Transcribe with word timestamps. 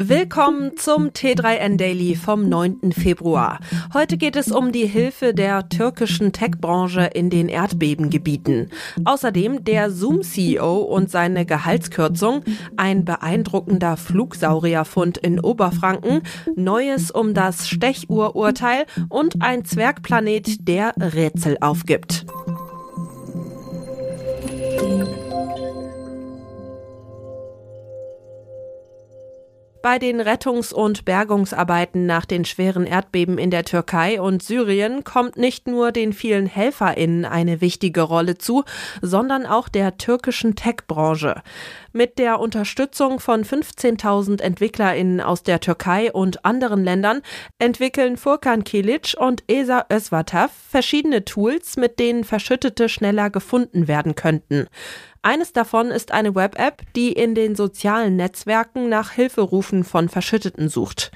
Willkommen 0.00 0.76
zum 0.76 1.08
T3N 1.08 1.76
Daily 1.76 2.14
vom 2.14 2.48
9. 2.48 2.92
Februar. 2.92 3.58
Heute 3.92 4.16
geht 4.16 4.36
es 4.36 4.52
um 4.52 4.70
die 4.70 4.86
Hilfe 4.86 5.34
der 5.34 5.68
türkischen 5.68 6.32
Tech-Branche 6.32 7.10
in 7.14 7.30
den 7.30 7.48
Erdbebengebieten. 7.48 8.70
Außerdem 9.04 9.64
der 9.64 9.90
Zoom-CEO 9.90 10.76
und 10.76 11.10
seine 11.10 11.44
Gehaltskürzung, 11.44 12.44
ein 12.76 13.04
beeindruckender 13.04 13.96
Flugsaurierfund 13.96 15.18
in 15.18 15.40
Oberfranken, 15.40 16.22
Neues 16.54 17.10
um 17.10 17.34
das 17.34 17.68
Stechuhrurteil 17.68 18.86
und 19.08 19.42
ein 19.42 19.64
Zwergplanet, 19.64 20.68
der 20.68 20.94
Rätsel 20.96 21.56
aufgibt. 21.60 22.24
Bei 29.90 29.98
den 29.98 30.20
Rettungs- 30.20 30.74
und 30.74 31.06
Bergungsarbeiten 31.06 32.04
nach 32.04 32.26
den 32.26 32.44
schweren 32.44 32.84
Erdbeben 32.84 33.38
in 33.38 33.50
der 33.50 33.64
Türkei 33.64 34.20
und 34.20 34.42
Syrien 34.42 35.02
kommt 35.02 35.38
nicht 35.38 35.66
nur 35.66 35.92
den 35.92 36.12
vielen 36.12 36.44
HelferInnen 36.44 37.24
eine 37.24 37.62
wichtige 37.62 38.02
Rolle 38.02 38.36
zu, 38.36 38.64
sondern 39.00 39.46
auch 39.46 39.70
der 39.70 39.96
türkischen 39.96 40.56
Tech-Branche. 40.56 41.40
Mit 41.94 42.18
der 42.18 42.38
Unterstützung 42.38 43.18
von 43.18 43.44
15.000 43.44 44.42
EntwicklerInnen 44.42 45.22
aus 45.22 45.42
der 45.42 45.58
Türkei 45.58 46.12
und 46.12 46.44
anderen 46.44 46.84
Ländern 46.84 47.22
entwickeln 47.58 48.18
Furkan 48.18 48.64
Kilic 48.64 49.14
und 49.18 49.42
Esa 49.46 49.86
Özvatov 49.90 50.50
verschiedene 50.68 51.24
Tools, 51.24 51.78
mit 51.78 51.98
denen 51.98 52.24
Verschüttete 52.24 52.90
schneller 52.90 53.30
gefunden 53.30 53.88
werden 53.88 54.14
könnten. 54.14 54.66
Eines 55.22 55.52
davon 55.52 55.90
ist 55.90 56.12
eine 56.12 56.34
Web-App, 56.34 56.82
die 56.94 57.12
in 57.12 57.34
den 57.34 57.54
sozialen 57.54 58.16
Netzwerken 58.16 58.88
nach 58.88 59.12
Hilferufen 59.12 59.84
von 59.84 60.08
Verschütteten 60.08 60.68
sucht. 60.68 61.10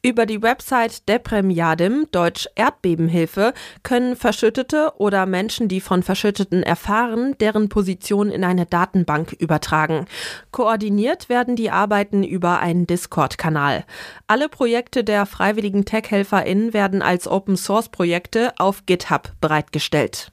Über 0.00 0.26
die 0.26 0.42
Website 0.42 1.08
Deprem 1.08 1.50
Yadim, 1.50 2.06
Deutsch 2.12 2.48
Erdbebenhilfe, 2.54 3.52
können 3.82 4.14
Verschüttete 4.14 4.92
oder 4.98 5.26
Menschen, 5.26 5.66
die 5.66 5.80
von 5.80 6.04
Verschütteten 6.04 6.62
erfahren, 6.62 7.34
deren 7.40 7.68
Position 7.68 8.30
in 8.30 8.44
eine 8.44 8.64
Datenbank 8.64 9.32
übertragen. 9.32 10.06
Koordiniert 10.52 11.28
werden 11.28 11.56
die 11.56 11.70
Arbeiten 11.70 12.22
über 12.22 12.60
einen 12.60 12.86
Discord-Kanal. 12.86 13.84
Alle 14.28 14.48
Projekte 14.48 15.02
der 15.02 15.26
freiwilligen 15.26 15.84
Tech-HelferInnen 15.84 16.72
werden 16.72 17.02
als 17.02 17.26
Open-Source-Projekte 17.26 18.52
auf 18.56 18.86
GitHub 18.86 19.32
bereitgestellt. 19.40 20.30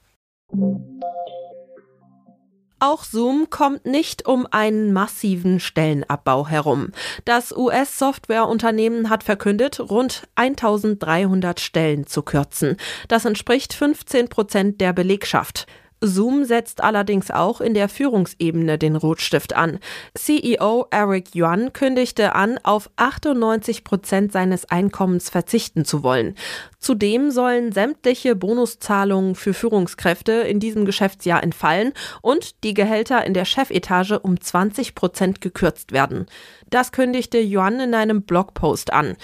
Auch 2.80 3.04
Zoom 3.04 3.50
kommt 3.50 3.86
nicht 3.86 4.28
um 4.28 4.46
einen 4.52 4.92
massiven 4.92 5.60
Stellenabbau 5.60 6.48
herum. 6.48 6.92
Das 7.24 7.56
US-Softwareunternehmen 7.56 9.10
hat 9.10 9.24
verkündet, 9.24 9.80
rund 9.80 10.24
1300 10.36 11.60
Stellen 11.60 12.06
zu 12.06 12.22
kürzen. 12.22 12.76
Das 13.08 13.24
entspricht 13.24 13.74
15 13.74 14.28
Prozent 14.28 14.82
der 14.82 14.92
Belegschaft. 14.92 15.68
Zoom 16.06 16.46
setzt 16.46 16.84
allerdings 16.84 17.32
auch 17.32 17.62
in 17.62 17.74
der 17.74 17.90
Führungsebene 17.90 18.78
den 18.78 18.96
Rotstift 18.96 19.56
an. 19.56 19.80
CEO 20.14 20.88
Eric 20.92 21.36
Yuan 21.36 21.74
kündigte 21.74 22.34
an, 22.34 22.60
auf 22.64 22.90
98 22.96 23.84
Prozent 23.84 24.32
seines 24.32 24.70
Einkommens 24.70 25.30
verzichten 25.30 25.86
zu 25.86 26.04
wollen. 26.04 26.36
Zudem 26.80 27.32
sollen 27.32 27.72
sämtliche 27.72 28.36
Bonuszahlungen 28.36 29.36
für 29.36 29.54
Führungskräfte 29.54 30.34
in 30.34 30.60
diesem 30.60 30.86
Geschäftsjahr 30.86 31.42
entfallen 31.42 31.94
und 32.22 32.64
die 32.64 32.74
Gehälter 32.74 33.26
in 33.26 33.34
der 33.34 33.46
Chefetage 33.46 34.20
um 34.22 34.40
20 34.40 34.96
Prozent 34.96 35.42
gekürzt 35.42 35.92
werden. 35.92 36.28
Das 36.70 36.92
kündigte 36.92 37.40
Yuan 37.40 37.80
in 37.80 37.94
einem 37.94 38.24
Blogpost 38.24 38.94
an. 38.94 39.16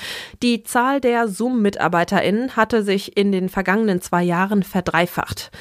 Die 0.41 0.63
Zahl 0.63 1.01
der 1.01 1.27
Zoom-MitarbeiterInnen 1.27 2.55
hatte 2.55 2.83
sich 2.83 3.17
in 3.17 3.31
den 3.31 3.49
vergangenen 3.49 4.01
zwei 4.01 4.23
Jahren 4.23 4.63
verdreifacht. 4.63 5.51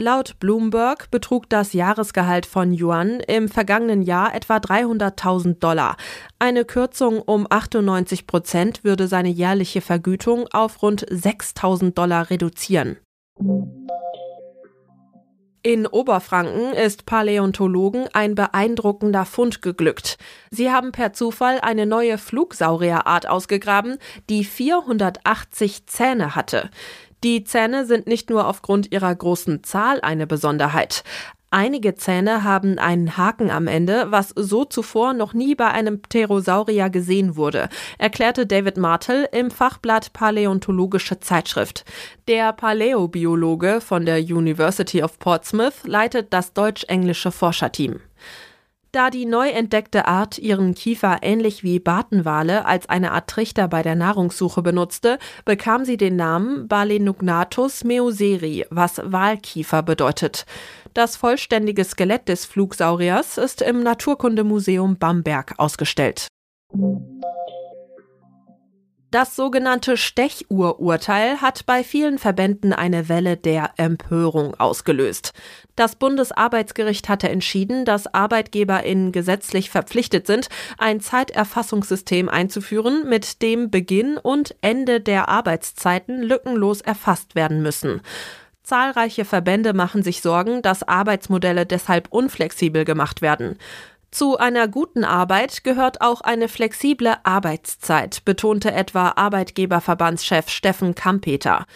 Laut 0.00 0.40
Bloomberg 0.40 1.10
betrug 1.10 1.50
das 1.50 1.74
Jahresgehalt 1.74 2.46
von 2.46 2.72
Yuan 2.72 3.20
im 3.20 3.50
vergangenen 3.50 4.00
Jahr 4.00 4.34
etwa 4.34 4.56
300.000 4.56 5.58
Dollar. 5.58 5.98
Eine 6.38 6.64
Kürzung 6.64 7.20
um 7.20 7.46
98 7.50 8.26
Prozent 8.26 8.82
würde 8.82 9.08
seine 9.08 9.28
jährliche 9.28 9.82
Vergütung 9.82 10.46
auf 10.52 10.80
rund 10.80 11.04
6.000 11.04 11.92
Dollar 11.92 12.30
reduzieren. 12.30 12.96
In 15.62 15.86
Oberfranken 15.86 16.72
ist 16.72 17.04
Paläontologen 17.04 18.08
ein 18.14 18.34
beeindruckender 18.34 19.26
Fund 19.26 19.60
geglückt. 19.60 20.16
Sie 20.50 20.70
haben 20.70 20.92
per 20.92 21.12
Zufall 21.12 21.60
eine 21.60 21.84
neue 21.84 22.16
Flugsaurierart 22.16 23.28
ausgegraben, 23.28 23.98
die 24.30 24.44
480 24.44 25.84
Zähne 25.84 26.34
hatte. 26.34 26.70
Die 27.22 27.44
Zähne 27.44 27.84
sind 27.84 28.06
nicht 28.06 28.30
nur 28.30 28.46
aufgrund 28.46 28.92
ihrer 28.92 29.14
großen 29.14 29.62
Zahl 29.62 30.00
eine 30.00 30.26
Besonderheit. 30.26 31.04
Einige 31.52 31.96
Zähne 31.96 32.44
haben 32.44 32.78
einen 32.78 33.16
Haken 33.16 33.50
am 33.50 33.66
Ende, 33.66 34.06
was 34.10 34.32
so 34.36 34.64
zuvor 34.64 35.14
noch 35.14 35.34
nie 35.34 35.56
bei 35.56 35.66
einem 35.66 36.00
Pterosaurier 36.00 36.90
gesehen 36.90 37.34
wurde, 37.34 37.68
erklärte 37.98 38.46
David 38.46 38.76
Martel 38.76 39.28
im 39.32 39.50
Fachblatt 39.50 40.12
Paläontologische 40.12 41.18
Zeitschrift. 41.18 41.84
Der 42.28 42.52
Paläobiologe 42.52 43.80
von 43.80 44.06
der 44.06 44.20
University 44.20 45.02
of 45.02 45.18
Portsmouth 45.18 45.84
leitet 45.84 46.32
das 46.32 46.52
deutsch-englische 46.52 47.32
Forscherteam. 47.32 48.00
Da 48.92 49.10
die 49.10 49.24
neu 49.24 49.48
entdeckte 49.48 50.08
Art 50.08 50.38
ihren 50.38 50.74
Kiefer 50.74 51.18
ähnlich 51.22 51.62
wie 51.62 51.78
Bartenwale 51.78 52.64
als 52.64 52.88
eine 52.88 53.12
Art 53.12 53.30
Trichter 53.30 53.68
bei 53.68 53.82
der 53.82 53.94
Nahrungssuche 53.94 54.62
benutzte, 54.62 55.20
bekam 55.44 55.84
sie 55.84 55.96
den 55.96 56.16
Namen 56.16 56.66
Balenugnathus 56.66 57.84
meuseri, 57.84 58.66
was 58.70 59.00
Walkiefer 59.04 59.84
bedeutet. 59.84 60.44
Das 60.92 61.16
vollständige 61.16 61.84
Skelett 61.84 62.28
des 62.28 62.46
Flugsauriers 62.46 63.38
ist 63.38 63.62
im 63.62 63.84
Naturkundemuseum 63.84 64.96
Bamberg 64.96 65.54
ausgestellt. 65.58 66.26
Das 69.10 69.34
sogenannte 69.34 69.96
Stechuhrurteil 69.96 71.40
hat 71.40 71.66
bei 71.66 71.82
vielen 71.82 72.18
Verbänden 72.18 72.72
eine 72.72 73.08
Welle 73.08 73.36
der 73.36 73.72
Empörung 73.76 74.54
ausgelöst. 74.60 75.32
Das 75.74 75.96
Bundesarbeitsgericht 75.96 77.08
hatte 77.08 77.28
entschieden, 77.28 77.84
dass 77.84 78.06
ArbeitgeberInnen 78.14 79.10
gesetzlich 79.10 79.68
verpflichtet 79.68 80.28
sind, 80.28 80.48
ein 80.78 81.00
Zeiterfassungssystem 81.00 82.28
einzuführen, 82.28 83.08
mit 83.08 83.42
dem 83.42 83.68
Beginn 83.68 84.16
und 84.16 84.54
Ende 84.60 85.00
der 85.00 85.28
Arbeitszeiten 85.28 86.22
lückenlos 86.22 86.80
erfasst 86.80 87.34
werden 87.34 87.62
müssen. 87.62 88.02
Zahlreiche 88.62 89.24
Verbände 89.24 89.72
machen 89.72 90.04
sich 90.04 90.22
Sorgen, 90.22 90.62
dass 90.62 90.86
Arbeitsmodelle 90.86 91.66
deshalb 91.66 92.06
unflexibel 92.10 92.84
gemacht 92.84 93.22
werden. 93.22 93.58
Zu 94.10 94.38
einer 94.38 94.66
guten 94.66 95.04
Arbeit 95.04 95.62
gehört 95.62 96.00
auch 96.00 96.20
eine 96.20 96.48
flexible 96.48 97.16
Arbeitszeit, 97.22 98.24
betonte 98.24 98.72
etwa 98.72 99.12
Arbeitgeberverbandschef 99.16 100.48
Steffen 100.48 100.96
Kampeter. 100.96 101.66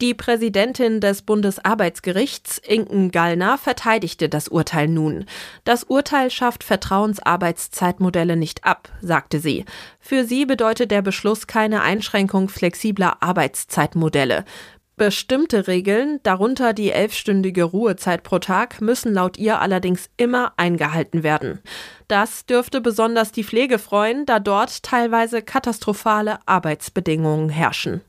Die 0.00 0.14
Präsidentin 0.14 1.00
des 1.00 1.20
Bundesarbeitsgerichts, 1.22 2.56
Inken 2.56 3.10
Gallner, 3.10 3.58
verteidigte 3.58 4.30
das 4.30 4.48
Urteil 4.48 4.88
nun. 4.88 5.26
Das 5.64 5.84
Urteil 5.84 6.30
schafft 6.30 6.64
Vertrauensarbeitszeitmodelle 6.64 8.34
nicht 8.34 8.64
ab, 8.64 8.88
sagte 9.02 9.40
sie. 9.40 9.66
Für 10.00 10.24
sie 10.24 10.46
bedeutet 10.46 10.90
der 10.90 11.02
Beschluss 11.02 11.46
keine 11.46 11.82
Einschränkung 11.82 12.48
flexibler 12.48 13.22
Arbeitszeitmodelle. 13.22 14.46
Bestimmte 15.00 15.66
Regeln, 15.66 16.20
darunter 16.24 16.74
die 16.74 16.90
elfstündige 16.90 17.64
Ruhezeit 17.64 18.22
pro 18.22 18.38
Tag, 18.38 18.82
müssen 18.82 19.14
laut 19.14 19.38
ihr 19.38 19.58
allerdings 19.58 20.10
immer 20.18 20.52
eingehalten 20.58 21.22
werden. 21.22 21.60
Das 22.06 22.44
dürfte 22.44 22.82
besonders 22.82 23.32
die 23.32 23.42
Pflege 23.42 23.78
freuen, 23.78 24.26
da 24.26 24.40
dort 24.40 24.82
teilweise 24.82 25.40
katastrophale 25.40 26.38
Arbeitsbedingungen 26.44 27.48
herrschen. 27.48 28.02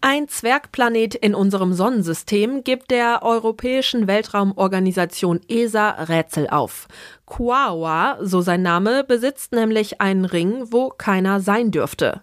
Ein 0.00 0.26
Zwergplanet 0.26 1.14
in 1.14 1.36
unserem 1.36 1.72
Sonnensystem 1.72 2.64
gibt 2.64 2.90
der 2.90 3.22
Europäischen 3.22 4.08
Weltraumorganisation 4.08 5.38
ESA 5.46 5.90
Rätsel 5.90 6.48
auf. 6.48 6.88
Quaoa, 7.26 8.18
so 8.22 8.40
sein 8.40 8.62
Name, 8.62 9.04
besitzt 9.04 9.52
nämlich 9.52 10.00
einen 10.00 10.24
Ring, 10.24 10.72
wo 10.72 10.88
keiner 10.88 11.38
sein 11.38 11.70
dürfte. 11.70 12.22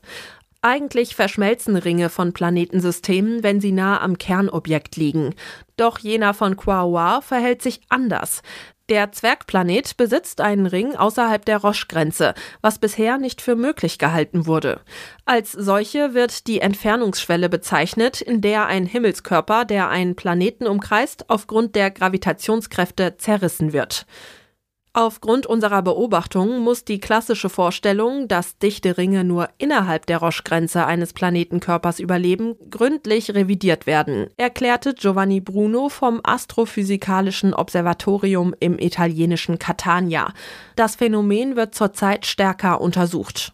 Eigentlich 0.65 1.13
verschmelzen 1.13 1.75
Ringe 1.75 2.09
von 2.09 2.31
Planetensystemen, 2.31 3.43
wenn 3.43 3.59
sie 3.59 3.73
nah 3.73 3.99
am 3.99 4.17
Kernobjekt 4.17 4.95
liegen. 4.95 5.35
Doch 5.75 5.99
jener 5.99 6.33
von 6.33 6.55
Quaoar 6.55 7.21
verhält 7.21 7.61
sich 7.61 7.81
anders. 7.89 8.41
Der 8.87 9.11
Zwergplanet 9.11 9.97
besitzt 9.97 10.39
einen 10.39 10.65
Ring 10.65 10.95
außerhalb 10.95 11.43
der 11.43 11.57
Roche-Grenze, 11.57 12.33
was 12.61 12.79
bisher 12.79 13.17
nicht 13.17 13.41
für 13.41 13.57
möglich 13.57 13.99
gehalten 13.99 14.45
wurde. 14.45 14.79
Als 15.25 15.51
solche 15.51 16.13
wird 16.13 16.47
die 16.47 16.61
Entfernungsschwelle 16.61 17.49
bezeichnet, 17.49 18.21
in 18.21 18.39
der 18.39 18.65
ein 18.65 18.85
Himmelskörper, 18.85 19.65
der 19.65 19.89
einen 19.89 20.15
Planeten 20.15 20.65
umkreist, 20.65 21.29
aufgrund 21.29 21.75
der 21.75 21.91
Gravitationskräfte 21.91 23.17
zerrissen 23.17 23.73
wird. 23.73 24.05
Aufgrund 24.95 25.47
unserer 25.47 25.81
Beobachtungen 25.81 26.59
muss 26.59 26.85
die 26.85 26.99
klassische 26.99 27.49
Vorstellung, 27.49 28.27
dass 28.27 28.59
dichte 28.59 28.95
Ringe 28.95 29.23
nur 29.23 29.49
innerhalb 29.57 30.05
der 30.05 30.19
Roche-Grenze 30.19 30.85
eines 30.85 31.13
Planetenkörpers 31.13 31.99
überleben, 31.99 32.55
gründlich 32.69 33.33
revidiert 33.33 33.87
werden, 33.87 34.27
erklärte 34.37 34.93
Giovanni 34.93 35.39
Bruno 35.39 35.89
vom 35.89 36.21
Astrophysikalischen 36.23 37.55
Observatorium 37.55 38.53
im 38.59 38.77
italienischen 38.77 39.57
Catania. 39.57 40.31
Das 40.75 40.95
Phänomen 40.95 41.55
wird 41.55 41.73
zurzeit 41.73 42.27
stärker 42.27 42.79
untersucht. 42.79 43.53